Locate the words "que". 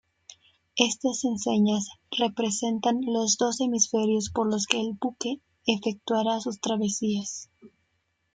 4.65-4.81